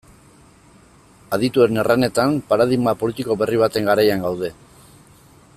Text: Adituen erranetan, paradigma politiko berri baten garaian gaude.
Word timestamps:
Adituen 1.37 1.77
erranetan, 1.83 2.33
paradigma 2.53 2.97
politiko 3.05 3.39
berri 3.45 3.63
baten 3.67 3.93
garaian 3.93 4.29
gaude. 4.29 4.55